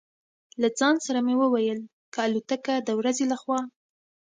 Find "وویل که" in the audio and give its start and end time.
1.41-2.19